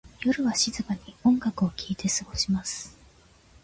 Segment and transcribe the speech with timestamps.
[0.23, 2.97] 夜は静かに音楽を聴いて過ごします。